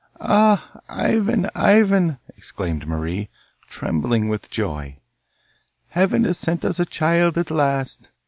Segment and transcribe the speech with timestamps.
[0.19, 0.81] 'Ah!
[0.89, 3.29] Ivan, Ivan,' exclaimed Marie,
[3.69, 4.97] trembling with joy,
[5.89, 8.09] 'heaven has sent us a child at last!